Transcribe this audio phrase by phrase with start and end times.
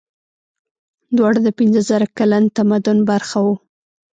[1.15, 3.55] دواړه د پنځه زره کلن تمدن برخه وو.